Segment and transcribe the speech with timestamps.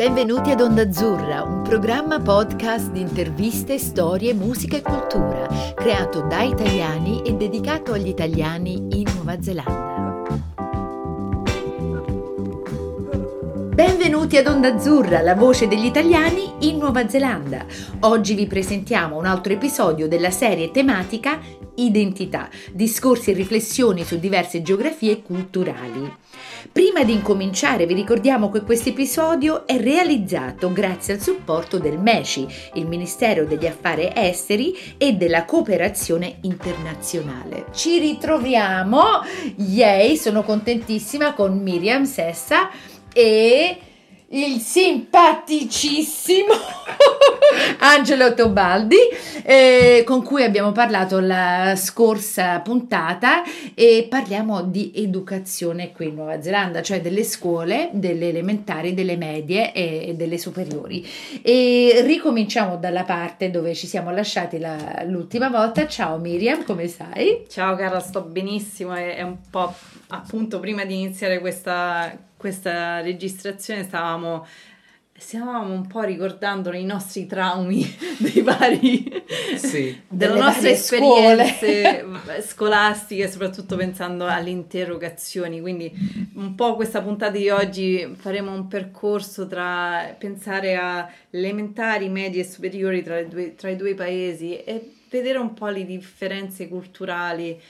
[0.00, 6.40] Benvenuti ad Onda Azzurra, un programma podcast di interviste, storie, musica e cultura, creato da
[6.40, 10.38] italiani e dedicato agli italiani in Nuova Zelanda.
[13.74, 17.66] Benvenuti ad Onda Azzurra, la voce degli italiani in Nuova Zelanda.
[18.00, 21.38] Oggi vi presentiamo un altro episodio della serie tematica
[21.74, 26.10] Identità, discorsi e riflessioni su diverse geografie culturali.
[26.72, 32.46] Prima di incominciare vi ricordiamo che questo episodio è realizzato grazie al supporto del MECI,
[32.74, 37.66] il Ministero degli Affari Esteri e della Cooperazione Internazionale.
[37.72, 39.02] Ci ritroviamo,
[39.56, 42.70] yay, sono contentissima con Miriam Sessa
[43.12, 43.76] e
[44.32, 46.52] il simpaticissimo
[47.80, 48.96] Angelo Tobaldi,
[49.42, 53.42] eh, con cui abbiamo parlato la scorsa puntata
[53.74, 59.72] e parliamo di educazione qui in Nuova Zelanda, cioè delle scuole, delle elementari, delle medie
[59.72, 61.04] e delle superiori.
[61.42, 65.88] E ricominciamo dalla parte dove ci siamo lasciati la, l'ultima volta.
[65.88, 67.46] Ciao Miriam, come stai?
[67.48, 69.74] Ciao cara, sto benissimo, è, è un po'
[70.08, 74.46] appunto prima di iniziare questa questa registrazione stavamo
[75.12, 77.84] stavamo un po' ricordando i nostri traumi
[78.16, 79.22] dei vari
[79.56, 79.94] sì.
[80.08, 82.02] delle, delle nostre esperienze
[82.40, 85.92] scolastiche soprattutto pensando alle interrogazioni quindi
[86.36, 92.48] un po' questa puntata di oggi faremo un percorso tra pensare a elementari medie e
[92.48, 97.60] superiori tra, due, tra i due paesi e vedere un po' le differenze culturali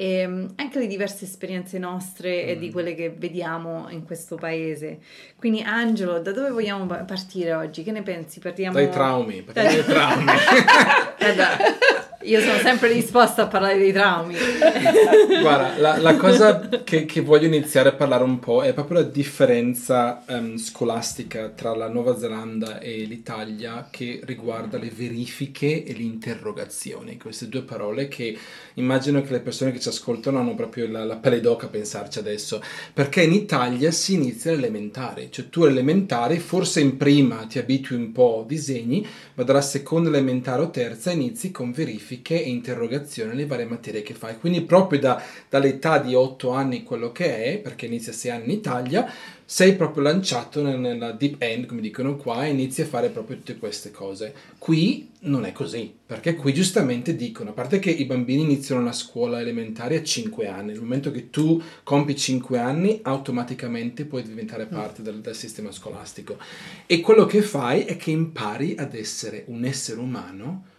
[0.00, 2.48] e ehm, anche le diverse esperienze nostre mm.
[2.48, 2.72] e di mm.
[2.72, 5.00] quelle che vediamo in questo paese.
[5.36, 7.82] Quindi Angelo, da dove vogliamo partire oggi?
[7.82, 8.40] Che ne pensi?
[8.40, 10.24] Partiamo dai traumi, partiamo dai traumi.
[11.18, 14.34] eh io sono sempre disposta a parlare dei traumi.
[15.40, 19.06] Guarda, la, la cosa che, che, voglio iniziare a parlare un po' è proprio la
[19.06, 26.02] differenza um, scolastica tra la Nuova Zelanda e l'Italia che riguarda le verifiche e le
[26.02, 27.16] interrogazioni.
[27.16, 28.36] Queste due parole che
[28.74, 32.18] immagino che le persone che ci ascoltano hanno proprio la, la pelle d'oca a pensarci
[32.18, 32.62] adesso.
[32.92, 38.12] Perché in Italia si inizia l'elementare, cioè tu all'elementare forse in prima ti abitui un
[38.12, 43.30] po' a disegni, ma dalla seconda elementare o terza inizi con verifiche verifiche e interrogazioni
[43.30, 44.38] alle varie materie che fai.
[44.38, 48.50] Quindi proprio da, dall'età di 8 anni quello che è, perché inizia 6 anni in
[48.50, 49.10] Italia,
[49.44, 53.58] sei proprio lanciato nella deep end, come dicono qua, e inizi a fare proprio tutte
[53.58, 54.32] queste cose.
[54.58, 58.92] Qui non è così, perché qui giustamente dicono, a parte che i bambini iniziano la
[58.92, 64.66] scuola elementare a 5 anni, nel momento che tu compi 5 anni, automaticamente puoi diventare
[64.66, 64.74] mm.
[64.74, 66.38] parte del, del sistema scolastico.
[66.86, 70.69] E quello che fai è che impari ad essere un essere umano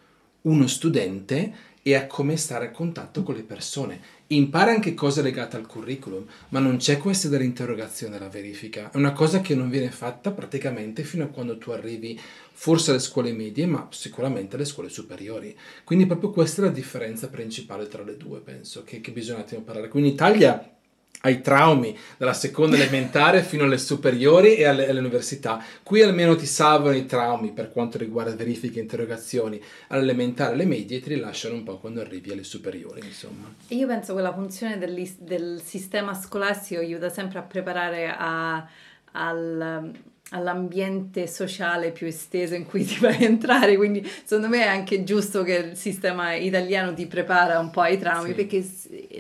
[0.42, 4.00] uno studente e a come stare a contatto con le persone.
[4.28, 8.92] Impara anche cose legate al curriculum, ma non c'è questa dell'interrogazione della verifica.
[8.92, 12.20] È una cosa che non viene fatta praticamente fino a quando tu arrivi
[12.54, 15.58] forse alle scuole medie, ma sicuramente alle scuole superiori.
[15.84, 19.44] Quindi proprio questa è la differenza principale tra le due, penso, che, che bisogna un
[19.44, 19.90] attimo parlare.
[19.90, 20.76] Qui in Italia
[21.22, 25.64] ai traumi dalla seconda elementare fino alle superiori e alle, alle, università.
[25.84, 29.62] Qui almeno ti salvano i traumi per quanto riguarda verifiche e interrogazioni.
[29.88, 33.54] All'elementare e alle medie ti rilasciano un po' quando arrivi alle superiori, insomma.
[33.70, 38.68] Io penso che la funzione del, del sistema scolastico aiuta sempre a preparare a,
[39.12, 39.92] al
[40.34, 45.04] all'ambiente sociale più esteso in cui ti vai a entrare, quindi secondo me è anche
[45.04, 48.36] giusto che il sistema italiano ti prepara un po' ai traumi, sì.
[48.36, 48.66] perché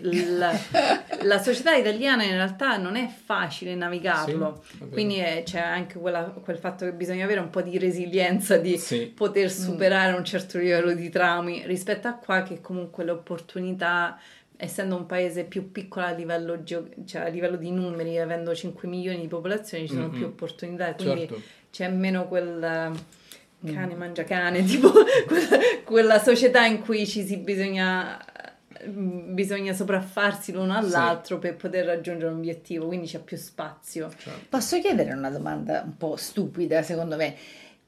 [0.01, 0.51] la,
[1.23, 6.23] la, società italiana in realtà non è facile navigarlo, sì, quindi è, c'è anche quella,
[6.23, 9.11] quel fatto che bisogna avere un po' di resilienza di sì.
[9.13, 9.50] poter mm.
[9.50, 14.17] superare un certo livello di traumi rispetto a qua che comunque le opportunità
[14.63, 18.88] essendo un paese più piccolo a livello, geo- cioè a livello di numeri, avendo 5
[18.88, 20.16] milioni di popolazione, ci sono mm-hmm.
[20.16, 21.41] più opportunità, quindi certo.
[21.72, 22.91] c'è meno quel
[23.65, 23.74] mm.
[23.74, 24.91] cane mangia cane, tipo
[25.25, 28.24] quella, quella, società in cui ci si bisogna
[28.83, 31.41] bisogna sopraffarsi l'uno all'altro sì.
[31.41, 34.09] per poter raggiungere un obiettivo, quindi c'è più spazio.
[34.15, 34.45] Certo.
[34.50, 37.36] Posso chiedere una domanda un po' stupida, secondo me?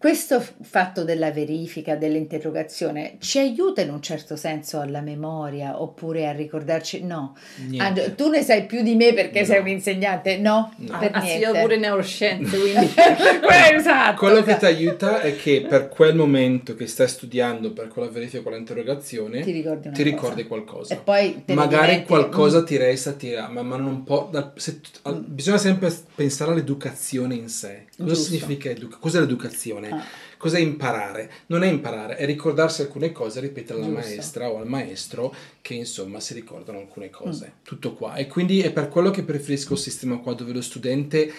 [0.03, 6.33] Questo fatto della verifica, dell'interrogazione, ci aiuta in un certo senso alla memoria oppure a
[6.33, 7.05] ricordarci?
[7.05, 7.37] No,
[7.77, 9.45] Angelo, tu ne sai più di me perché no.
[9.45, 10.73] sei un insegnante, no?
[10.75, 10.97] no.
[10.97, 11.45] Per ah, niente.
[11.45, 12.89] io pure neuroscienze, quindi...
[13.73, 14.51] esatto, Quello esatto.
[14.51, 18.57] che ti aiuta è che per quel momento che stai studiando per quella verifica, quella
[18.57, 20.95] interrogazione, ti ricordi, ti ricordi qualcosa.
[20.95, 22.07] E poi Magari diventi...
[22.07, 22.65] qualcosa mm.
[22.65, 23.33] ti resta, ti...
[23.49, 24.29] ma, ma non può...
[24.55, 25.21] Se, mm.
[25.27, 27.85] Bisogna sempre pensare all'educazione in sé.
[27.95, 28.31] Cosa Giusto.
[28.33, 29.01] significa educazione?
[29.01, 29.91] Cos'è l'educazione?
[29.97, 30.03] Ah.
[30.37, 31.31] Cos'è imparare?
[31.47, 36.19] Non è imparare, è ricordarsi alcune cose, ripetere alla maestra o al maestro che insomma
[36.19, 37.45] si ricordano alcune cose.
[37.45, 37.63] Mm.
[37.63, 38.15] Tutto qua.
[38.15, 41.31] E quindi è per quello che preferisco il sistema qua dove lo studente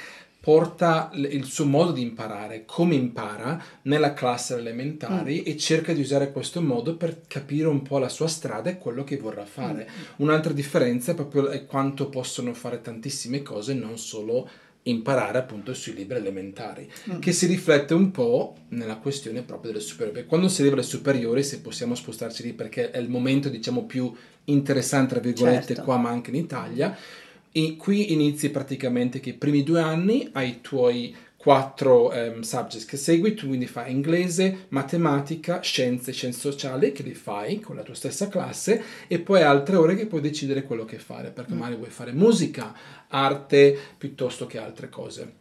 [0.45, 5.50] porta il suo modo di imparare, come impara nella classe elementari mm.
[5.50, 9.05] e cerca di usare questo modo per capire un po' la sua strada e quello
[9.05, 9.89] che vorrà fare.
[9.89, 10.03] Mm.
[10.17, 14.47] Un'altra differenza è proprio quanto possono fare tantissime cose, non solo
[14.85, 17.19] imparare appunto sui libri elementari, mm.
[17.19, 20.27] che si riflette un po' nella questione proprio delle superiori.
[20.27, 24.13] Quando si arriva alle superiori, se possiamo spostarci lì perché è il momento diciamo più
[24.45, 25.83] interessante, tra virgolette, certo.
[25.83, 26.97] qua ma anche in Italia,
[27.57, 32.87] e qui inizi praticamente che i primi due anni hai i tuoi quattro um, subjects
[32.87, 37.82] che segui, tu quindi fai inglese, matematica, scienze, scienze sociali che li fai con la
[37.82, 41.58] tua stessa classe e poi altre ore che puoi decidere quello che fare, perché mm.
[41.58, 42.75] magari vuoi fare musica,
[43.08, 45.32] arte piuttosto che altre cose.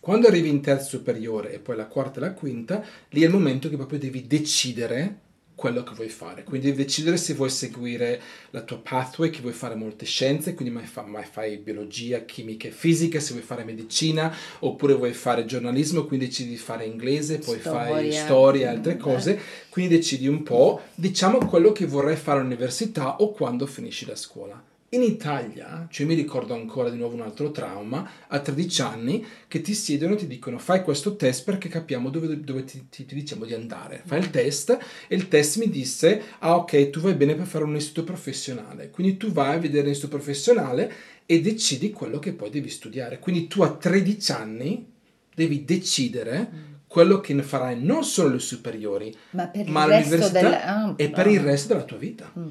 [0.00, 3.32] Quando arrivi in terza superiore e poi la quarta e la quinta, lì è il
[3.32, 5.18] momento che proprio devi decidere
[5.56, 6.44] quello che vuoi fare.
[6.44, 8.20] Quindi devi decidere se vuoi seguire
[8.50, 12.68] la tua pathway, che vuoi fare molte scienze, quindi mai, fa, mai fai biologia, chimica
[12.68, 17.38] e fisica, se vuoi fare medicina, oppure vuoi fare giornalismo, quindi decidi di fare inglese,
[17.38, 17.84] poi storia.
[17.86, 19.40] fai storia e altre mm, cose, eh.
[19.70, 24.62] quindi decidi un po', diciamo quello che vorrai fare all'università o quando finisci la scuola.
[24.96, 29.60] In Italia, cioè mi ricordo ancora di nuovo un altro trauma, a 13 anni, che
[29.60, 33.14] ti siedono e ti dicono fai questo test perché capiamo dove, dove ti, ti, ti,
[33.14, 34.00] diciamo di andare.
[34.06, 34.70] Fai il test
[35.06, 38.88] e il test mi disse, ah ok, tu vai bene per fare un istituto professionale.
[38.88, 40.90] Quindi tu vai a vedere l'istituto professionale
[41.26, 43.18] e decidi quello che poi devi studiare.
[43.18, 44.92] Quindi tu a 13 anni
[45.34, 46.72] devi decidere mm.
[46.86, 50.86] quello che ne farai non solo alle superiori, ma, per ma all'università del...
[50.88, 52.32] oh, e per il resto della tua vita.
[52.38, 52.48] Mm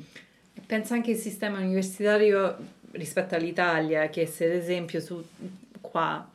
[0.66, 2.56] penso anche il sistema universitario
[2.92, 5.24] rispetto all'Italia, che se ad esempio su
[5.82, 6.30] qua,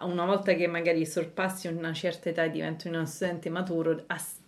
[0.00, 4.38] una volta che magari sorpassi una certa età e diventi uno studente maturo, ass-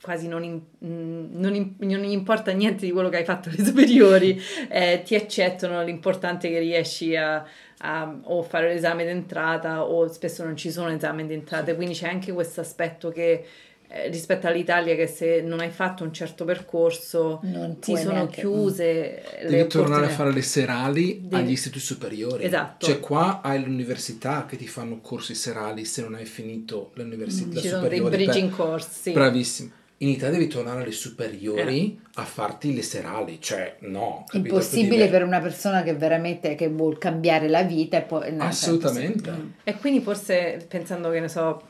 [0.00, 4.40] quasi non, in, non, in, non, importa niente di quello che hai fatto alle superiori,
[4.68, 7.44] eh, ti accettano, l'importante è che riesci a,
[7.78, 12.32] a o fare l'esame d'entrata o spesso non ci sono esami d'entrata, quindi c'è anche
[12.32, 13.44] questo aspetto che
[13.88, 18.40] eh, rispetto all'Italia che se non hai fatto un certo percorso non ti sono neanche...
[18.40, 19.48] chiuse mm.
[19.48, 21.42] devi tornare a fare le serali devi...
[21.42, 26.14] agli istituti superiori esatto cioè qua hai l'università che ti fanno corsi serali se non
[26.14, 28.56] hai finito l'università mm, ci sono dei bridging per...
[28.56, 32.08] course bravissimo in Italia devi tornare alle superiori eh.
[32.16, 34.24] a farti le serali, cioè no.
[34.26, 34.54] Capito?
[34.54, 38.30] Impossibile per una persona che veramente che vuol cambiare la vita e poi...
[38.34, 39.24] No, Assolutamente.
[39.24, 41.62] Certo, E quindi forse pensando che ne so,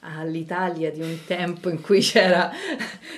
[0.00, 2.50] all'Italia di un tempo in cui c'era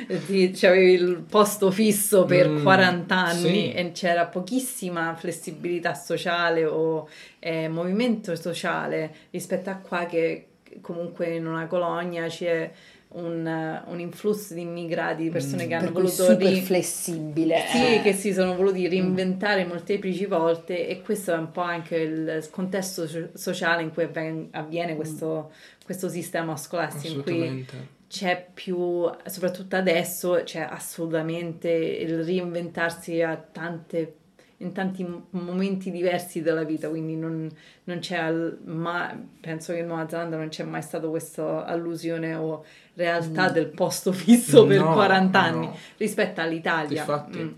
[0.07, 3.73] c'avevi il posto fisso per mm, 40 anni sì.
[3.73, 10.47] e c'era pochissima flessibilità sociale o eh, movimento sociale rispetto a qua che
[10.81, 12.71] comunque in una colonia c'è
[13.13, 16.25] un, un, influsso di immigrati, di persone mm, che hanno voluto...
[16.25, 17.65] Super ri- flessibile.
[17.69, 18.03] Sì, eh.
[18.03, 23.09] che si sono voluti reinventare molteplici volte e questo è un po' anche il contesto
[23.35, 24.09] sociale in cui
[24.53, 25.53] avviene questo,
[25.85, 27.67] questo sistema scolastico in cui
[28.11, 34.15] c'è più, soprattutto adesso, c'è assolutamente il reinventarsi a tante
[34.63, 37.49] in tanti momenti diversi della vita, quindi non,
[37.85, 38.31] non c'è
[38.65, 42.65] mai, penso che in Nuova Zelanda non c'è mai stata questa allusione o
[42.95, 43.53] realtà mm.
[43.53, 45.77] del posto fisso per no, 40 anni no.
[45.97, 47.01] rispetto all'Italia.
[47.01, 47.39] Infatti.
[47.39, 47.53] Mm.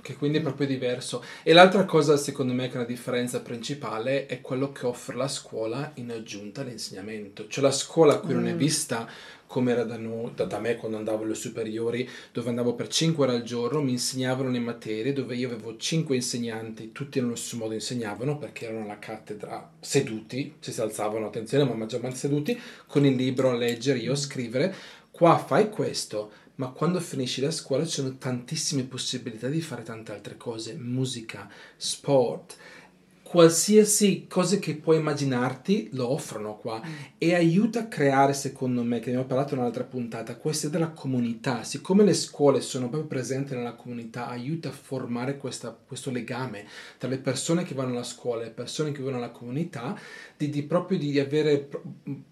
[0.00, 1.22] Che quindi è proprio diverso.
[1.42, 5.28] E l'altra cosa, secondo me, che è una differenza principale è quello che offre la
[5.28, 7.46] scuola in aggiunta all'insegnamento.
[7.48, 8.36] Cioè la scuola qui mm.
[8.36, 8.56] non è mm.
[8.56, 9.08] vista
[9.50, 13.24] come era da, no, da, da, me quando andavo alle superiori, dove andavo per 5
[13.24, 17.56] ore al giorno, mi insegnavano le materie, dove io avevo 5 insegnanti, tutti nello stesso
[17.56, 23.04] modo insegnavano, perché erano alla cattedra seduti, se si alzavano, attenzione, ma maggiormente seduti, con
[23.04, 24.72] il libro a leggere, io a scrivere.
[25.10, 26.30] Qua fai questo,
[26.60, 31.50] ma quando finisci la scuola ci sono tantissime possibilità di fare tante altre cose, musica,
[31.74, 32.54] sport,
[33.30, 36.82] qualsiasi cosa che puoi immaginarti lo offrono qua.
[36.84, 36.92] Mm.
[37.16, 41.62] e aiuta a creare secondo me che abbiamo parlato in un'altra puntata questa della comunità.
[41.62, 46.66] Siccome le scuole sono proprio presenti nella comunità aiuta a formare questa, questo legame
[46.98, 49.96] tra le persone che vanno alla scuola e le persone che vivono nella comunità
[50.36, 51.68] di, di proprio di avere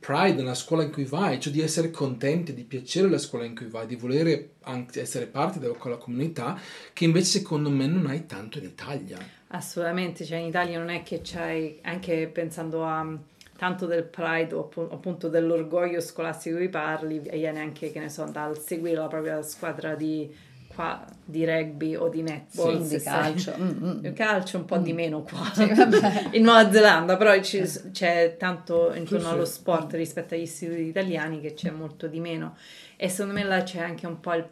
[0.01, 3.55] pride nella scuola in cui vai cioè di essere contenti di piacere alla scuola in
[3.55, 6.59] cui vai di volere anche essere parte della comunità
[6.93, 11.03] che invece secondo me non hai tanto in Italia Assolutamente, cioè in Italia non è
[11.03, 13.17] che c'hai, anche pensando a
[13.57, 18.59] tanto del pride o appunto dell'orgoglio scolastico di parli, viene anche, che ne so, dal
[18.59, 20.33] seguire la propria squadra di,
[20.69, 22.85] qua, di rugby o di netball.
[22.85, 23.55] Sì, di calcio.
[23.59, 24.05] Mm, mm.
[24.05, 24.83] Il calcio un po' mm.
[24.83, 25.51] di meno qua,
[26.33, 31.55] in Nuova Zelanda, però c'è, c'è tanto intorno allo sport rispetto agli istituti italiani che
[31.55, 32.55] c'è molto di meno.
[32.97, 34.47] E secondo me là c'è anche un po' il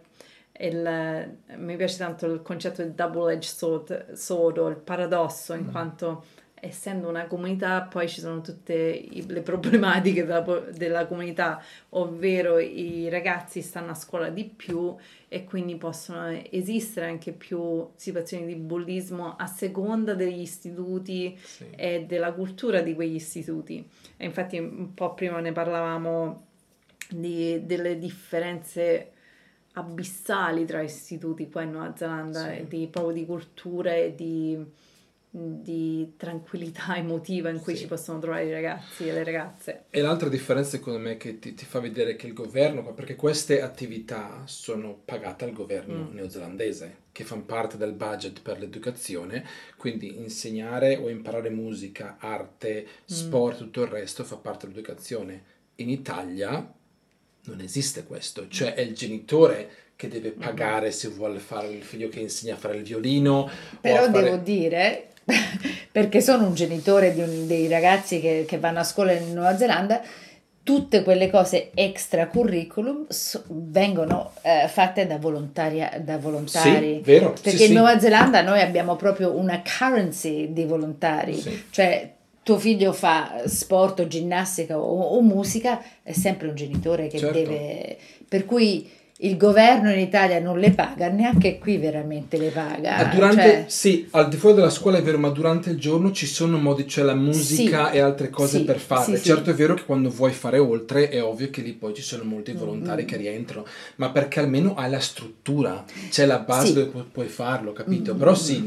[0.61, 5.71] il, mi piace tanto il concetto di double-edged sword, sword o il paradosso, in mm.
[5.71, 6.25] quanto
[6.59, 10.41] essendo una comunità poi ci sono tutte i, le problematiche della,
[10.75, 14.95] della, comunità, ovvero i ragazzi stanno a scuola di più
[15.29, 21.67] e quindi possono esistere anche più situazioni di bullismo a seconda degli istituti sì.
[21.77, 23.87] e della cultura di quegli istituti.
[24.17, 26.45] E infatti un po' prima ne parlavamo
[27.11, 29.11] di, delle differenze
[29.77, 32.67] abissali tra istituti qua in Nuova Zelanda, sì.
[32.67, 34.85] di, proprio di cultura e di
[35.39, 37.83] di tranquillità emotiva in cui sì.
[37.83, 39.85] ci possono trovare i ragazzi e le ragazze.
[39.91, 43.61] E l'altra differenza secondo me che ti, ti, fa vedere che il governo, perché queste
[43.61, 46.15] attività sono pagate al governo mm.
[46.15, 49.45] neozelandese, che fanno parte del budget per l'educazione,
[49.77, 53.05] quindi insegnare o imparare musica, arte, mm.
[53.05, 53.59] sport, mm.
[53.59, 55.55] tutto il resto fa parte dell'educazione.
[55.77, 56.73] In Italia
[57.47, 62.09] non esiste questo, cioè è il genitore che deve pagare se vuole fare il figlio
[62.09, 63.49] che insegna a fare il violino.
[63.81, 64.23] Però fare...
[64.23, 65.09] devo dire
[65.91, 69.57] perché sono un genitore di un, dei ragazzi che, che, vanno a scuola in Nuova
[69.57, 70.03] Zelanda,
[70.63, 76.95] tutte quelle cose extra curriculum so, vengono eh, fatte da, da volontari.
[76.97, 77.33] Sì, vero.
[77.33, 77.73] Perché sì, in.
[77.75, 81.65] Nuova Zelanda noi abbiamo proprio una currency di volontari, sì.
[81.71, 82.16] cioè
[82.47, 87.37] tuo figlio fa sport o ginnastica o, o, musica, è sempre un genitore che certo.
[87.37, 87.99] deve...
[88.29, 93.05] Per cui il governo in Italia non le paga, neanche qui veramente le paga.
[93.05, 93.65] Durante, cioè...
[93.67, 96.85] Sì, al di fuori della scuola è vero, ma durante il giorno ci sono modi,
[96.85, 99.17] c'è la musica sì, e altre cose sì, per farle.
[99.17, 102.03] Sì, certo è vero che quando vuoi fare oltre è ovvio che lì poi ci
[102.03, 103.11] sono molti volontari mm-hmm.
[103.11, 107.73] che rientrano, ma perché almeno hai la struttura, c'è la base dove pu- puoi farlo,
[107.73, 108.11] capito?
[108.11, 108.19] Mm-hmm.
[108.19, 108.63] Però sì,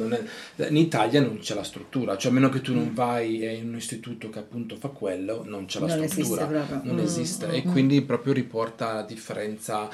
[0.56, 3.68] è, in Italia non c'è la struttura, cioè a meno che tu non vai in
[3.68, 7.06] un istituto che appunto fa quello, non c'è la non struttura, esiste non mm-hmm.
[7.06, 9.88] esiste e quindi proprio riporta la differenza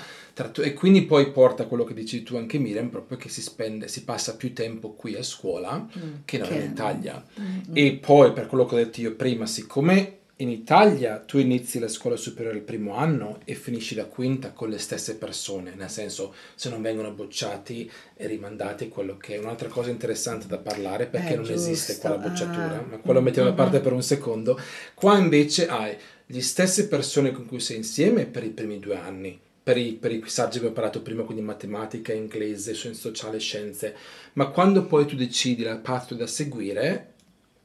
[0.53, 3.87] e quindi poi porta a quello che dici tu anche Miriam, proprio che si spende,
[3.87, 6.55] si passa più tempo qui a scuola mm, che non che...
[6.55, 7.23] in Italia.
[7.39, 11.79] Mm, e poi per quello che ho detto io prima, siccome in Italia tu inizi
[11.79, 15.89] la scuola superiore il primo anno e finisci la quinta con le stesse persone, nel
[15.89, 21.05] senso se non vengono bocciati e rimandati, quello che è un'altra cosa interessante da parlare
[21.05, 21.69] perché eh, non giusto.
[21.69, 22.85] esiste quella bocciatura, ah.
[22.89, 24.59] ma quello mettiamo da parte per un secondo.
[24.93, 29.39] Qua invece hai le stesse persone con cui sei insieme per i primi due anni
[29.65, 33.95] per i, per i saggi che ho parlato prima, quindi matematica, inglese, scienze sociali, scienze,
[34.33, 37.13] ma quando poi tu decidi la path da seguire,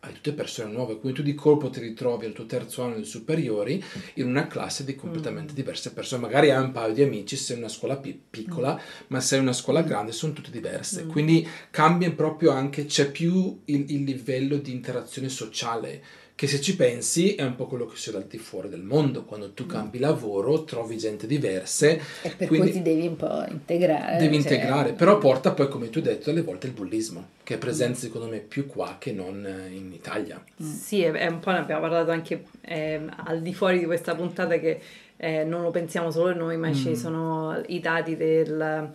[0.00, 3.04] hai tutte persone nuove, quindi tu di colpo ti ritrovi al tuo terzo anno di
[3.04, 5.57] superiori in una classe di completamente mm.
[5.57, 9.04] diverse persone, magari hai un paio di amici, sei una scuola pi- piccola, mm.
[9.09, 11.09] ma sei una scuola grande, sono tutte diverse, mm.
[11.11, 16.02] quindi cambia proprio anche, c'è più il, il livello di interazione sociale,
[16.40, 19.25] che se ci pensi è un po' quello che succede al di fuori del mondo,
[19.25, 19.68] quando tu mm.
[19.68, 22.00] cambi lavoro trovi gente diverse.
[22.23, 24.16] E per cui ti devi un po' integrare.
[24.16, 24.52] Devi cioè...
[24.52, 27.99] integrare, però porta poi, come tu hai detto, alle volte il bullismo, che è presente
[27.99, 28.00] mm.
[28.00, 30.42] secondo me più qua che non in Italia.
[30.62, 30.66] Mm.
[30.66, 34.59] Sì, è un po' ne abbiamo parlato anche eh, al di fuori di questa puntata
[34.59, 34.80] che
[35.18, 36.73] eh, non lo pensiamo solo noi, ma mm.
[36.73, 38.90] ci sono i dati del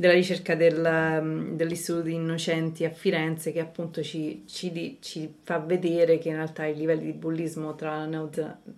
[0.00, 5.58] della ricerca del, mm, dell'Istituto di Innocenti a Firenze che appunto ci, ci, ci, fa
[5.58, 8.28] vedere che in realtà i livelli di bullismo tra la,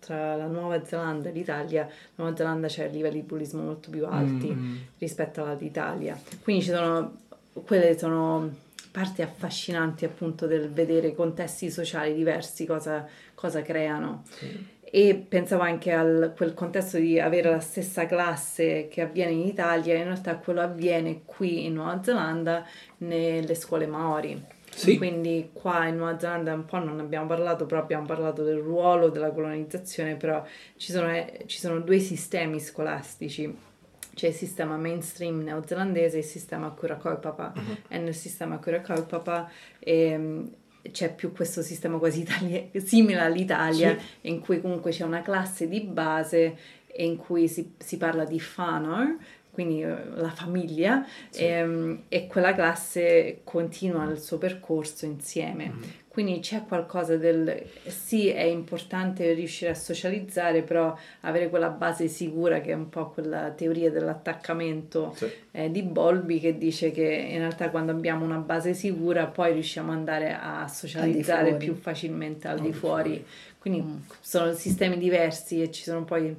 [0.00, 4.05] tra la Nuova Zelanda e l'Italia, la Nuova Zelanda c'è livelli di bullismo molto più
[4.05, 4.76] alti mm.
[4.99, 6.21] rispetto all'Italia.
[6.43, 7.19] Quindi ci sono,
[7.52, 8.57] quelle sono
[8.91, 14.25] parti affascinanti appunto del vedere contesti sociali diversi, cosa, cosa creano.
[14.29, 16.04] Sì e pensavo anche a
[16.37, 21.22] quel contesto di avere la stessa classe che avviene in Italia, in realtà quello avviene
[21.25, 22.62] qui in Nuova Zelanda
[22.99, 24.38] nelle scuole Maori.
[24.68, 24.99] Sì.
[24.99, 29.08] Quindi qua in Nuova Zelanda un po' non abbiamo parlato, però abbiamo parlato del ruolo
[29.08, 30.44] della colonizzazione, però
[30.76, 33.70] ci sono, eh, ci sono due sistemi scolastici
[34.14, 37.76] c'è il sistema mainstream neozelandese e il sistema Kura Kaupapa uh-huh.
[37.88, 40.50] e nel sistema Kura Kaupapa ehm,
[40.91, 44.29] c'è più questo sistema quasi itali- simile all'Italia, sì.
[44.29, 46.57] in cui comunque c'è una classe di base
[46.97, 49.17] in cui si, si parla di Fanor,
[49.52, 51.42] quindi eh, la famiglia, sì.
[51.42, 55.68] e, ehm, e, quella classe continua il suo percorso insieme.
[55.68, 55.90] Mm-hmm.
[56.09, 62.61] Quindi c'è qualcosa del sì, è importante riuscire a socializzare, però avere quella base sicura
[62.61, 65.30] che è un po' quella teoria dell'attaccamento sì.
[65.52, 69.90] eh, di Bolby che dice che in realtà quando abbiamo una base sicura poi riusciamo
[69.90, 73.02] ad andare a socializzare più facilmente al, al di fuori.
[73.02, 73.26] fuori.
[73.59, 73.97] Quindi mm.
[74.21, 76.37] sono sistemi diversi e ci sono poi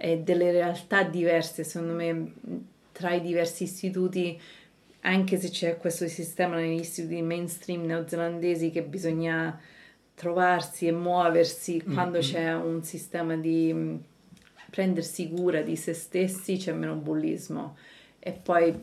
[0.00, 2.32] eh, delle realtà diverse, secondo me,
[2.92, 4.40] tra i diversi istituti
[5.02, 9.58] anche se c'è questo sistema negli istituti mainstream neozelandesi che bisogna
[10.14, 11.94] trovarsi e muoversi mm-hmm.
[11.94, 14.02] quando c'è un sistema di mh,
[14.70, 17.76] prendersi cura di se stessi c'è meno bullismo
[18.22, 18.74] e poi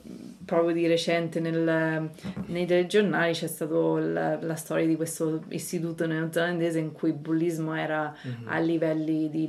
[0.44, 2.10] proprio di recente nel,
[2.48, 7.75] nei telegiornali c'è stata la, la, storia di questo istituto neozelandese in cui il bullismo
[7.75, 8.48] era mm-hmm.
[8.48, 9.48] a livelli di,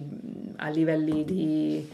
[0.57, 1.89] a livelli di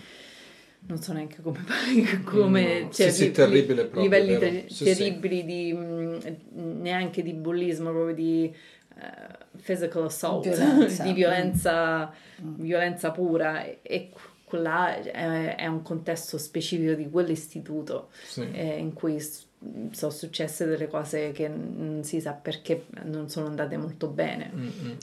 [0.86, 1.60] non so neanche come,
[2.24, 2.90] come no.
[2.90, 5.44] cioè, sì, sì, terribile proprio, livelli ter- sì, terribili sì.
[5.44, 8.52] di mm, neanche di bullismo proprio di
[8.96, 11.02] uh, physical assault violenza.
[11.04, 12.54] di violenza, mm.
[12.56, 14.10] violenza pura e, e
[14.62, 18.48] là è, è, un contesto specifico di quell'istituto sì.
[18.52, 19.20] eh, in cui
[19.92, 24.50] sono successe delle cose che non si sa perché non sono andate molto bene.
[24.54, 24.96] Mm-hmm.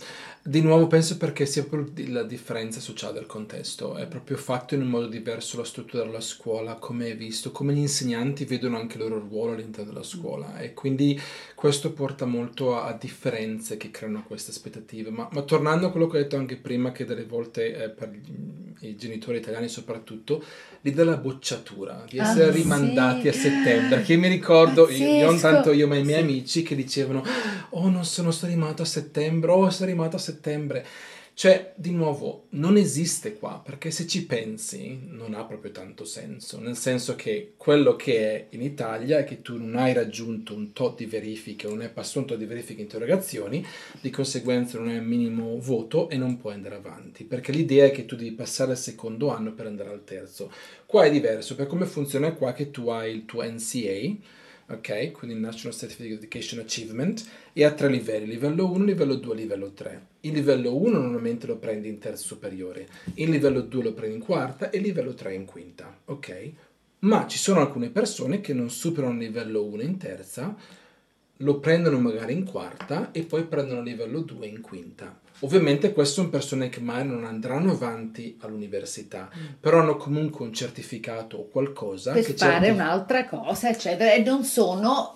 [0.44, 4.82] Di nuovo penso perché sia proprio la differenza sociale del contesto, è proprio fatto in
[4.82, 8.98] un modo diverso la struttura della scuola, come è visto, come gli insegnanti vedono anche
[8.98, 11.20] il loro ruolo all'interno della scuola e quindi
[11.56, 15.12] questo porta molto a, a differenze che creano queste aspettative.
[15.12, 18.10] Ma, ma, tornando a quello che ho detto anche prima, che delle volte eh, per
[18.10, 20.44] gli, i genitori italiani soprattutto,
[20.82, 23.28] l'idea della bocciatura, di essere ah, rimandati sì.
[23.28, 26.76] a settembre, che mi ricordo, io, io, non tanto io ma i miei amici che
[26.76, 27.24] dicevano
[27.70, 30.86] oh non sono stato rimasto a settembre, oh sono rimasto a settembre.
[31.34, 36.60] Cioè, di nuovo, non esiste qua, perché se ci pensi non ha proprio tanto senso,
[36.60, 40.74] nel senso che quello che è in Italia è che tu non hai raggiunto un
[40.74, 43.66] tot di verifiche, non hai passato un tot di verifiche e interrogazioni,
[44.02, 47.92] di conseguenza non hai il minimo voto e non puoi andare avanti, perché l'idea è
[47.92, 50.52] che tu devi passare al secondo anno per andare al terzo.
[50.86, 54.40] Qua è diverso, per come funziona qua che tu hai il tuo NCA,
[54.76, 55.12] ok?
[55.12, 60.08] Quindi National Certificate Education Achievement, e ha tre livelli, livello 1, livello 2, livello 3.
[60.22, 64.22] Il livello 1 normalmente lo prendi in terza superiore, il livello 2 lo prendi in
[64.22, 66.52] quarta e il livello 3 in quinta, ok?
[67.00, 70.56] Ma ci sono alcune persone che non superano il livello 1 in terza,
[71.42, 75.20] lo prendono magari in quarta e poi prendono livello 2 in quinta.
[75.40, 79.46] Ovviamente queste sono persone che magari non andranno avanti all'università, mm.
[79.60, 82.70] però hanno comunque un certificato o qualcosa per che fare certi...
[82.70, 85.16] un'altra cosa, eccetera, e non sono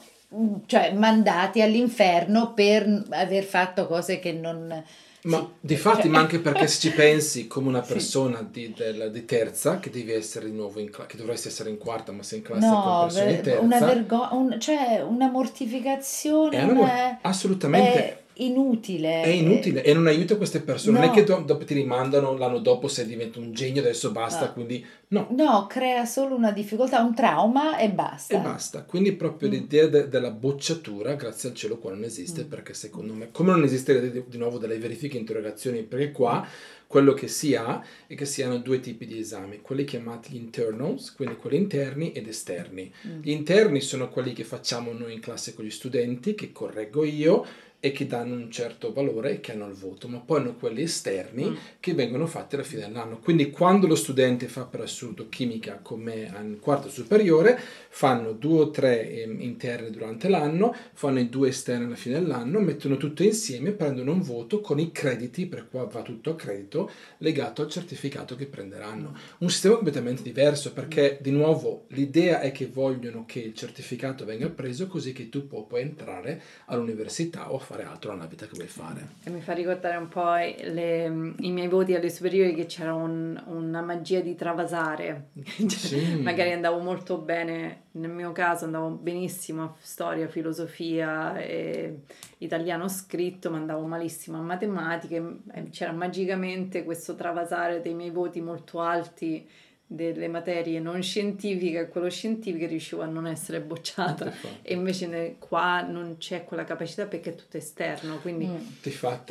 [0.65, 4.83] cioè, mandati all'inferno per aver fatto cose che non
[5.25, 5.47] ma sì.
[5.59, 6.11] di fatti, cioè...
[6.11, 8.45] ma anche perché se ci pensi come una persona sì.
[8.51, 11.77] di, della, di, terza, che devi essere di nuovo in classe, che dovresti essere in
[11.77, 13.61] quarta, ma sei in classe no, con persone di terza.
[13.61, 16.63] Una vergogna, un, cioè una mortificazione.
[16.63, 17.93] Una, una, assolutamente.
[17.93, 19.21] È, inutile.
[19.21, 20.99] È inutile e non aiuta queste persone.
[20.99, 21.05] No.
[21.05, 24.45] Non è che dopo ti rimandano l'anno dopo se diventa un genio, adesso basta.
[24.45, 24.53] No.
[24.53, 25.27] Quindi no.
[25.31, 28.35] No, crea solo una difficoltà, un trauma e basta.
[28.35, 28.83] E basta.
[28.83, 29.51] Quindi proprio mm.
[29.51, 32.47] l'idea de- della bocciatura, grazie al cielo, qua non esiste mm.
[32.47, 36.47] perché secondo me, come non esiste di, di nuovo delle verifiche e interrogazioni, perché qua
[36.87, 41.13] quello che si ha è che si hanno due tipi di esami, quelli chiamati internals,
[41.13, 42.91] quindi quelli interni ed esterni.
[43.07, 43.21] Mm.
[43.21, 47.45] Gli interni sono quelli che facciamo noi in classe con gli studenti, che correggo io,
[47.85, 50.81] e che danno un certo valore e che hanno il voto, ma poi hanno quelli
[50.81, 51.55] esterni mm.
[51.79, 53.19] che vengono fatti alla fine dell'anno.
[53.19, 58.61] Quindi quando lo studente fa per assurdo chimica con me in quarto superiore, fanno due
[58.61, 63.21] o tre eh, interni durante l'anno, fanno i due esterni alla fine dell'anno, mettono tutto
[63.21, 67.69] insieme, prendono un voto con i crediti, per cui va tutto a credito, legato al
[67.69, 69.15] certificato che prenderanno.
[69.37, 74.49] Un sistema completamente diverso perché di nuovo l'idea è che vogliono che il certificato venga
[74.49, 78.67] preso così che tu puoi entrare all'università o fare fare altro nella vita che vuoi
[78.67, 79.07] fare.
[79.23, 83.41] E mi fa ricordare un po' le, i miei voti alle superiori che c'era un,
[83.47, 85.29] una magia di travasare.
[85.75, 86.21] Sì.
[86.21, 92.01] Magari andavo molto bene, nel mio caso andavo benissimo a storia, filosofia e
[92.39, 95.21] italiano scritto, ma andavo malissimo a matematica
[95.69, 99.47] c'era magicamente questo travasare dei miei voti molto alti
[99.87, 105.35] delle materie non scientifiche e quello scientifiche riuscivo a non essere bocciata e invece ne,
[105.37, 108.55] qua non c'è quella capacità perché è tutto esterno quindi mm.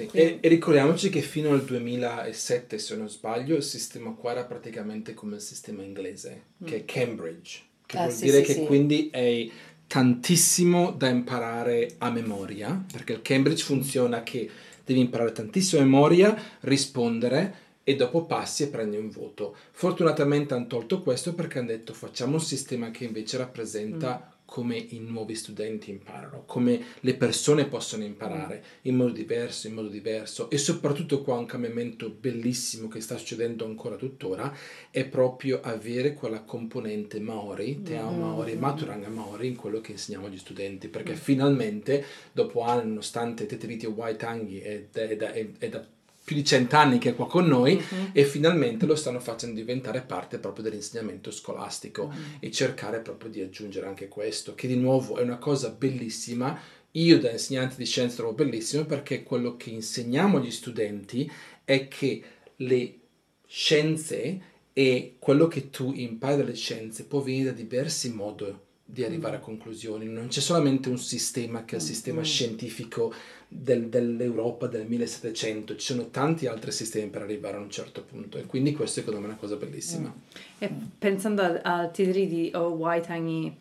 [0.08, 0.10] Quindi...
[0.12, 5.12] E, e, ricordiamoci che fino al 2007 se non sbaglio il sistema qua era praticamente
[5.12, 6.66] come il sistema inglese mm.
[6.66, 8.64] che è Cambridge che ah, vuol sì, dire sì, che sì.
[8.64, 9.52] quindi hai
[9.88, 14.48] tantissimo da imparare a memoria perché il Cambridge funziona che
[14.84, 19.54] devi imparare tantissimo a memoria rispondere e dopo passi e prendi un voto.
[19.70, 24.32] Fortunatamente hanno tolto questo perché hanno detto facciamo un sistema che invece rappresenta mm.
[24.46, 28.78] come i nuovi studenti imparano, come le persone possono imparare mm.
[28.82, 33.66] in modo diverso, in modo diverso e soprattutto qua un cambiamento bellissimo che sta succedendo
[33.66, 34.56] ancora tuttora
[34.90, 38.60] è proprio avere quella componente Maori, Te Ao Maori, mm.
[38.60, 41.16] Maturanga Maori in quello che insegniamo agli studenti perché mm.
[41.16, 45.86] finalmente dopo anni nonostante Teteriti e Waitangi è, è, è, è da
[46.24, 48.08] più di cent'anni che è qua con noi uh-huh.
[48.12, 52.38] e finalmente lo stanno facendo diventare parte proprio dell'insegnamento scolastico uh-huh.
[52.40, 56.58] e cercare proprio di aggiungere anche questo, che di nuovo è una cosa bellissima.
[56.92, 61.30] Io da insegnante di scienze trovo bellissimo perché quello che insegniamo agli studenti
[61.64, 62.22] è che
[62.56, 62.98] le
[63.46, 68.54] scienze e quello che tu impari dalle scienze può venire da diversi modi
[68.86, 70.06] di arrivare a conclusioni.
[70.06, 72.24] Non c'è solamente un sistema che è il sistema Mm.
[72.24, 73.12] scientifico
[73.48, 78.36] del- dell'Europa del 1700, ci sono tanti altri sistemi per arrivare a un certo punto
[78.38, 80.12] e quindi questo secondo me è una cosa bellissima.
[80.58, 82.68] E pensando a- al titoli di O.
[82.70, 83.52] Waitangi,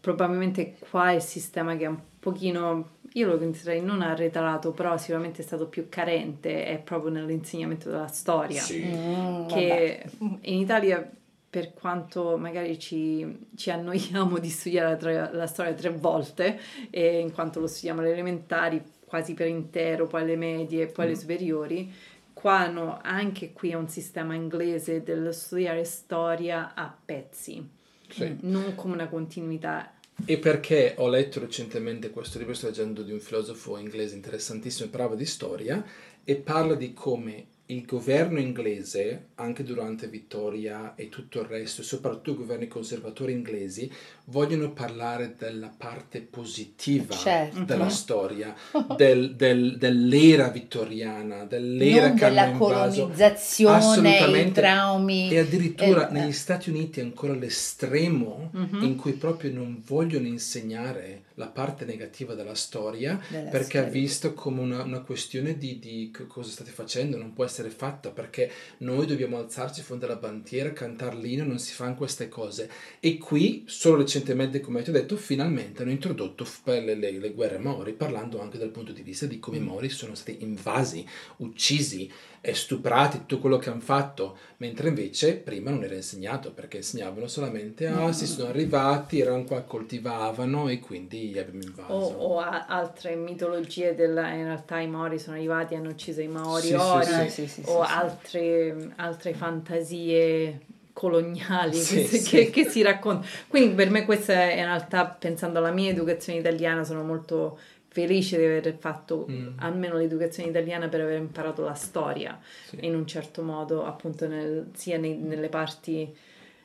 [0.00, 4.96] probabilmente qua è il sistema che è un pochino, io lo considererei non arretrato, però
[4.98, 8.60] sicuramente è stato più carente, è proprio nell'insegnamento della storia.
[8.60, 8.82] Sì.
[8.84, 9.48] Mm, vabbè.
[9.48, 10.02] che
[10.42, 11.08] in Italia
[11.50, 16.60] per quanto magari ci, ci annoiamo di studiare la, tre- la storia tre volte,
[16.90, 21.14] e in quanto lo studiamo alle elementari quasi per intero, poi alle medie, poi alle
[21.14, 21.18] Mm.
[21.18, 21.92] superiori,
[22.32, 27.68] qua hanno anche qui un sistema inglese dello studiare storia a pezzi,
[28.08, 28.36] Sì.
[28.42, 29.92] non come una continuità.
[30.24, 35.16] E perché ho letto recentemente questo libro, sto leggendo di un filosofo inglese interessantissimo, parla
[35.16, 35.82] di storia
[36.22, 42.30] e parla di come il governo inglese, anche durante Vittoria e tutto il resto, soprattutto
[42.32, 43.90] i governi conservatori inglesi,
[44.26, 47.64] vogliono parlare della parte positiva Certo.
[47.64, 48.54] della storia,
[48.96, 53.00] del- del- dell'era vittoriana, dell'era non che hanno della invaso.
[53.02, 54.60] colonizzazione, i Assolutamente.
[54.60, 55.30] traumi.
[55.30, 56.32] E addirittura Eh, negli eh.
[56.32, 58.82] Stati Uniti è ancora l'estremo Mhm.
[58.82, 63.98] in cui proprio non vogliono insegnare la parte negativa della storia Della perché ha schiavitù.
[63.98, 68.10] visto come una, una questione di, di co- cosa state facendo, non può essere fatta
[68.10, 72.70] perché noi dobbiamo alzarci fuori dalla bandiera, cantare l'inno, non si fanno queste cose.
[73.00, 77.58] E qui, solo recentemente, come ti ho detto, finalmente hanno introdotto le, le- le guerre
[77.58, 81.04] Mori, parlando anche dal punto di vista di come i Mori sono stati invasi,
[81.38, 82.10] uccisi,
[82.42, 87.86] stuprati, tutto quello che hanno fatto, mentre invece prima non era insegnato perché insegnavano solamente
[87.86, 91.92] ah si sono arrivati, erano qua, coltivavano e quindi li abbiamo invaso.
[91.92, 96.20] O, o a- altre mitologie della, in realtà i Mori sono arrivati e hanno ucciso
[96.22, 97.46] i Maori Sì, ori, sì.
[97.46, 100.60] Sì, o altre, altre fantasie
[100.92, 102.30] coloniali Sì, che, sì.
[102.30, 103.26] che- che si raccontano.
[103.48, 107.58] Quindi per me questa è in realtà, pensando alla mia educazione italiana, sono molto
[107.92, 109.48] felice di aver fatto Mm.
[109.58, 112.78] almeno l'educazione italiana per aver imparato la storia Sì.
[112.86, 116.16] in un certo modo, appunto nel- sia nei- nelle parti...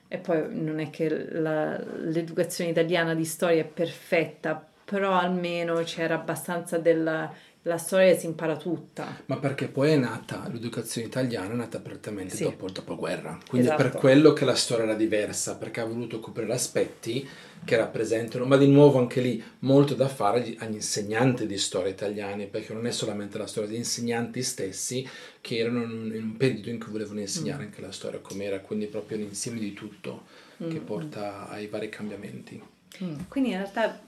[0.08, 6.14] E poi non è che la- l'educazione italiana di storia è perfetta, però almeno c'era
[6.14, 7.34] abbastanza della
[7.68, 9.22] la storia si impara tutta.
[9.26, 12.44] Ma perché poi è nata l'educazione italiana, è nata prettamente Sì.
[12.44, 13.40] dopo il dopoguerra.
[13.50, 14.00] Quindi è per Esatto.
[14.00, 17.28] quello che la storia era diversa, perché ha voluto coprire aspetti
[17.66, 22.46] che rappresentano, ma di nuovo anche lì molto da fare agli, insegnanti di storia italiani,
[22.46, 25.08] perché non è solamente la storia degli insegnanti stessi
[25.42, 27.66] che erano in un, periodo in cui volevano insegnare Mm.
[27.66, 30.26] anche la storia com'era, quindi proprio l'insieme di tutto
[30.58, 32.62] che porta ai vari cambiamenti.
[33.28, 34.00] Quindi in realtà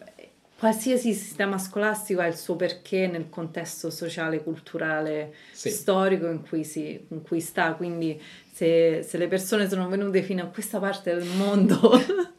[0.57, 5.69] qualsiasi sistema scolastico ha il suo perché nel contesto sociale, culturale, Sì.
[5.69, 7.73] storico in cui, si, in cui sta.
[7.73, 8.19] Quindi
[8.51, 11.91] se, se le persone sono venute fino a questa parte del mondo,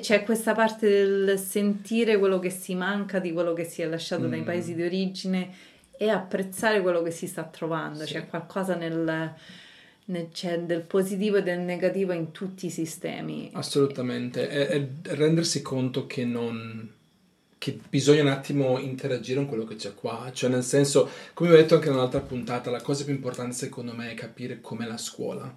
[0.00, 4.26] c'è questa parte del sentire quello che si manca di quello che si è lasciato
[4.28, 4.44] Mm.
[4.44, 5.50] paesi di origine
[5.96, 8.04] e apprezzare quello che si sta trovando.
[8.04, 8.14] Sì.
[8.14, 9.34] C'è qualcosa nel...
[10.32, 13.50] C'è del positivo e del negativo in tutti i sistemi.
[13.52, 16.98] Assolutamente, è, è rendersi conto che non
[17.60, 21.56] che bisogna un attimo interagire con quello che c'è qua, cioè nel senso, come ho
[21.56, 25.54] detto anche nell'altra puntata, la cosa più importante secondo me è capire com'è la scuola,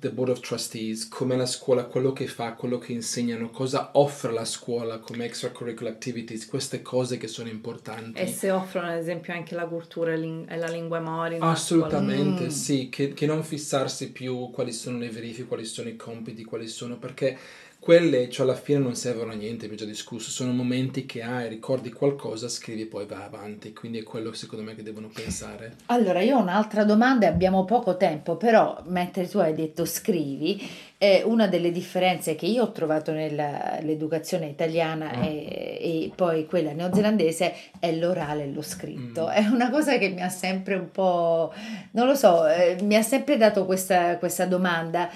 [0.00, 4.32] the board of trustees, com'è la scuola, quello che fa, quello che insegnano, cosa offre
[4.32, 8.18] la scuola come extracurricular activities, queste cose che sono importanti.
[8.18, 11.36] E se offrono ad esempio anche la cultura e la lingua mori.
[11.38, 12.48] Assolutamente Mm.
[12.48, 16.66] sì, che, che non fissarsi più quali sono le verifiche, quali sono i compiti, quali
[16.66, 17.36] sono, perché
[17.82, 21.48] quelle, cioè alla fine non servono a niente, abbiamo già discusso, sono momenti che hai,
[21.48, 25.74] ricordi qualcosa, scrivi e poi vai avanti, quindi è quello secondo me che devono pensare.
[25.86, 30.62] Allora, io ho un'altra domanda abbiamo poco tempo, però mentre tu hai detto scrivi,
[30.96, 35.26] eh, una delle differenze che io ho trovato nell'educazione italiana Ah.
[35.26, 39.24] e, e poi quella neozelandese è l'orale e lo scritto.
[39.26, 39.30] Mm.
[39.30, 41.52] È una cosa che mi ha sempre un po',
[41.92, 45.10] non lo so, eh, mi ha sempre dato questa, questa domanda.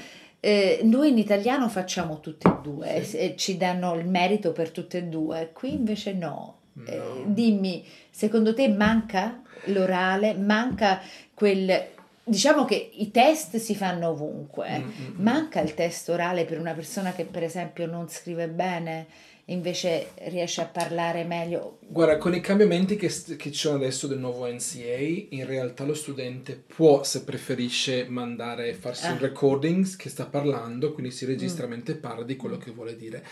[0.47, 3.17] Eh, noi in italiano facciamo tutte e due, Sì.
[3.17, 6.59] e ci danno il merito per tutte e due, qui invece no.
[6.87, 7.23] Eh, No.
[7.27, 11.01] dimmi, secondo te manca l'orale, manca
[11.35, 11.89] quel...
[12.23, 15.23] Diciamo che i test si fanno ovunque, Mm, mm, mm.
[15.23, 19.07] manca il test orale per una persona che per esempio non scrive bene,
[19.49, 21.79] invece riesce a parlare meglio.
[21.87, 25.85] Guarda, con i cambiamenti che, st- che ci sono adesso del nuovo NCA, in realtà
[25.85, 29.21] lo studente può, se preferisce, mandare, farsi un Ah.
[29.21, 31.71] recording che sta parlando, quindi si registra Mm.
[31.71, 33.25] mentre parla di quello che vuole dire.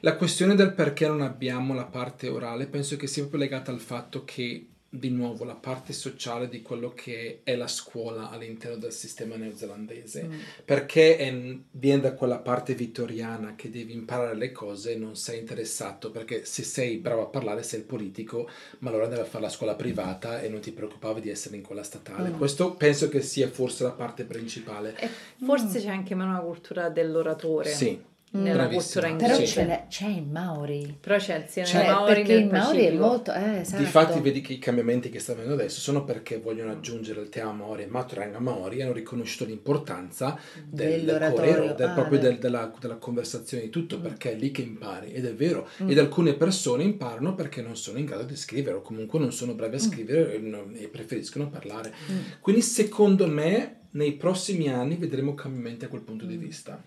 [0.00, 3.80] La questione del perché non abbiamo la parte orale penso che sia proprio legata al
[3.80, 8.92] fatto che di nuovo la parte sociale di quello che è la scuola all'interno del
[8.92, 10.38] sistema neozelandese, mm.
[10.64, 15.40] perché è, viene da quella parte vittoriana che devi imparare le cose e non sei
[15.40, 19.50] interessato, perché se sei bravo a parlare sei il politico, ma allora devi fare la
[19.50, 22.30] scuola privata e non ti preoccupavi di essere in quella statale.
[22.30, 22.36] Mm.
[22.36, 24.96] Questo penso che sia forse la parte principale.
[24.98, 25.08] E
[25.44, 25.82] forse mm.
[25.82, 27.70] c'è anche una cultura dell'oratore.
[27.70, 29.64] Sì nella cultura inglese.
[29.64, 30.96] Però c'è, c'è il Maori.
[31.00, 33.32] Però c'è insieme cioè, Maori perché il Maori è molto...
[33.32, 33.82] Eh, esatto.
[33.82, 37.52] Difatti vedi che i cambiamenti che stanno avvenendo adesso sono perché vogliono aggiungere il tema
[37.52, 42.72] Maori e Maturanga Maori hanno riconosciuto l'importanza del, del corero, del, ah, proprio del, della,
[42.78, 44.02] della, conversazione di tutto, mm.
[44.02, 45.68] perché è lì che impari ed è vero.
[45.82, 45.90] Mm.
[45.90, 49.54] Ed alcune persone imparano perché non sono in grado di scrivere o comunque non sono
[49.54, 49.80] bravi a mm.
[49.80, 50.34] scrivere mm.
[50.34, 51.92] e, non, e, preferiscono parlare.
[52.10, 52.18] Mm.
[52.40, 56.40] Quindi secondo me nei prossimi anni vedremo cambiamenti a quel punto di mm.
[56.40, 56.82] vista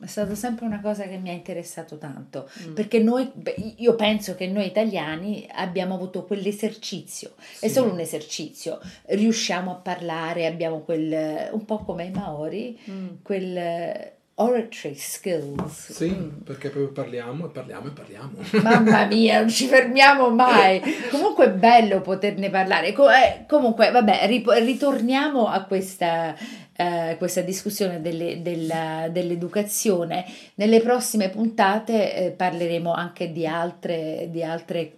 [0.00, 2.74] è stata sempre una cosa che mi ha interessato tanto, mm.
[2.74, 3.30] perché noi,
[3.76, 7.66] io penso che noi italiani abbiamo avuto quell'esercizio, sì.
[7.66, 13.08] è solo un esercizio, riusciamo a parlare, abbiamo quel, un po' come i Maori, mm.
[13.22, 15.92] quel oratory skills.
[15.92, 16.28] Sì, mm.
[16.44, 18.32] perché proprio parliamo e parliamo e parliamo.
[18.62, 20.80] Mamma mia, non ci fermiamo mai.
[21.10, 22.88] Comunque è bello poterne parlare.
[22.88, 26.34] Eh, comunque, vabbè, ritorniamo a questa
[26.80, 30.24] eh, questa discussione delle, della, dell'educazione.
[30.54, 34.94] Nelle prossime puntate eh, parleremo anche di altre, di altre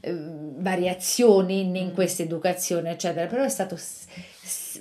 [0.00, 0.14] eh,
[0.58, 1.94] variazioni in, in mm.
[1.94, 3.78] questa educazione, eccetera, però è stato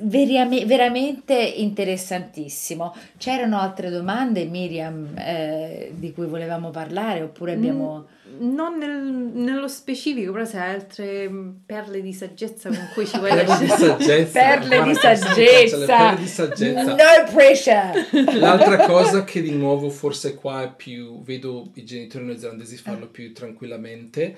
[0.02, 2.96] veramente interessantissimo.
[3.18, 8.08] C'erano altre domande, Miriam, eh, di cui volevamo parlare oppure abbiamo...
[8.14, 9.02] Mm non nel,
[9.34, 11.30] nello specifico, però se hai altre
[11.66, 13.66] perle di saggezza con cui ci vuoi lasciare.
[13.66, 14.40] di saggezza.
[14.40, 15.86] Perle di saggezza.
[15.86, 16.84] perle di saggezza.
[16.84, 18.38] No pressure.
[18.40, 23.34] L'altra cosa che di nuovo forse qua è più, vedo i genitori neozelandesi farlo più
[23.34, 24.36] tranquillamente,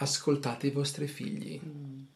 [0.00, 1.60] ascoltate i vostri figli.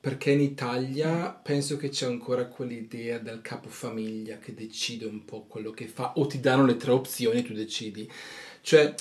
[0.01, 5.71] Perché in Italia penso che c'è ancora quell'idea del capofamiglia che decide un po' quello
[5.71, 8.11] che fa o ti danno le tre opzioni e tu decidi.
[8.61, 8.95] Cioè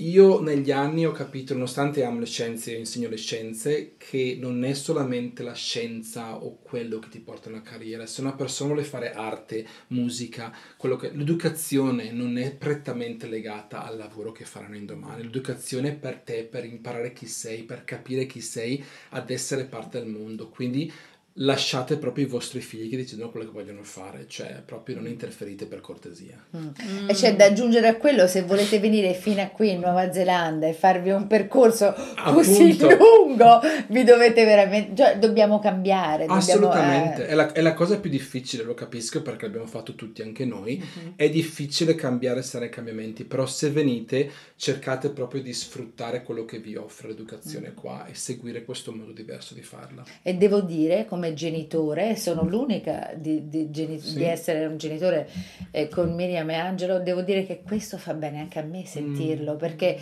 [0.00, 4.62] io negli anni ho capito, nonostante amo le scienze e insegno le scienze, che non
[4.62, 8.06] è solamente la scienza o quello che ti porta a una carriera.
[8.06, 14.30] Se una persona vuole fare arte, musica, che, l'educazione non è prettamente legata al lavoro
[14.30, 15.22] che faranno in domani.
[15.22, 19.98] L'educazione è per te, per imparare chi sei, per capire chi sei, ad essere parte
[19.98, 20.48] del mondo.
[20.48, 20.92] Quindi
[21.40, 25.66] lasciate proprio i vostri figli che decidono quello che vogliono fare, cioè proprio non interferite
[25.66, 26.44] per cortesia.
[26.56, 26.60] Mm.
[26.60, 27.08] Mm.
[27.08, 30.66] E c'è da aggiungere a quello, se volete venire fino a qui in Nuova Zelanda
[30.66, 36.26] e farvi un percorso così lungo, vi dovete veramente, cioè dobbiamo cambiare.
[36.26, 37.28] Dobbiamo, Assolutamente, eh...
[37.28, 40.76] è, la, è, la, cosa più difficile, lo capisco perché l'abbiamo fatto tutti anche noi,
[40.76, 41.12] mm-hmm.
[41.16, 46.58] è difficile cambiare se ne cambiamenti, però se venite cercate proprio di sfruttare quello che
[46.58, 47.76] vi offre l'educazione mm.
[47.76, 50.04] qua e seguire questo modo diverso di farla.
[50.22, 54.16] E devo dire, come come genitore, sono l'unica di, di, geni- sì.
[54.16, 55.28] di essere un genitore
[55.70, 59.54] eh, con Miriam e Angelo, devo dire che questo fa bene anche a me sentirlo,
[59.54, 59.56] mm.
[59.56, 59.98] perché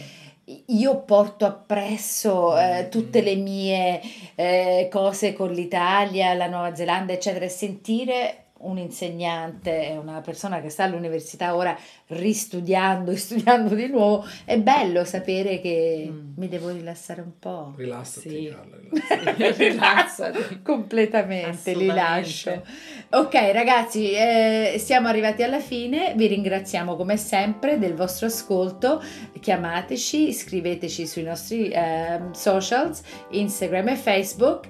[0.67, 2.91] io porto appresso eh, mm.
[2.91, 4.01] tutte le mie
[4.35, 10.71] eh, cose con l'Italia, la Nuova Zelanda, eccetera, e sentire un insegnante, una persona che
[10.71, 11.77] sta all'università ora
[12.09, 16.33] ristudiando e studiando di nuovo, è bello sapere che mm.
[16.37, 17.75] mi devo rilassare un po'.
[17.77, 18.55] Rilassati, sì.
[18.55, 18.77] Carla,
[19.37, 19.69] rilassati.
[19.69, 20.61] rilassati.
[20.63, 22.63] completamente, li lascio.
[23.11, 29.03] Ok ragazzi, eh, siamo arrivati alla fine, vi ringraziamo come sempre del vostro ascolto,
[29.39, 34.67] chiamateci, iscriveteci sui nostri eh, socials, Instagram e Facebook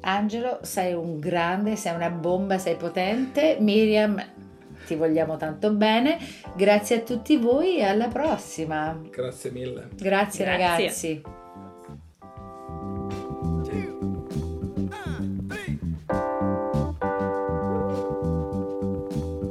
[0.00, 3.56] Angelo, sei un grande, sei una bomba, sei potente.
[3.60, 4.22] Miriam,
[4.86, 6.18] ti vogliamo tanto bene.
[6.56, 8.98] Grazie a tutti voi e alla prossima.
[9.10, 9.88] Grazie mille.
[9.94, 10.44] Grazie, Grazie.
[10.44, 11.22] ragazzi.